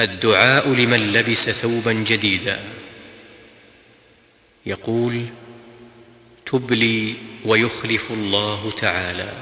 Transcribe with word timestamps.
الدعاء 0.00 0.68
لمن 0.68 1.12
لبس 1.12 1.50
ثوبا 1.50 1.92
جديدا. 1.92 2.60
يقول 4.66 5.26
تبلي 6.46 7.14
ويخلف 7.44 8.10
الله 8.10 8.70
تعالى. 8.70 9.32